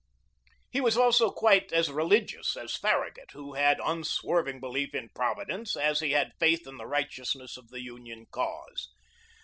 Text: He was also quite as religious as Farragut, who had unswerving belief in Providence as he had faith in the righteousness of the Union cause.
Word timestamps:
He 0.71 0.81
was 0.81 0.97
also 0.97 1.29
quite 1.29 1.71
as 1.71 1.91
religious 1.91 2.57
as 2.57 2.75
Farragut, 2.75 3.29
who 3.33 3.53
had 3.53 3.79
unswerving 3.85 4.59
belief 4.59 4.95
in 4.95 5.09
Providence 5.09 5.75
as 5.75 5.99
he 5.99 6.09
had 6.09 6.33
faith 6.39 6.65
in 6.65 6.77
the 6.77 6.87
righteousness 6.87 7.55
of 7.55 7.67
the 7.69 7.83
Union 7.83 8.25
cause. 8.31 8.89